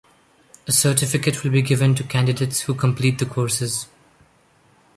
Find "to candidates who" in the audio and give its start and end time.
1.93-2.73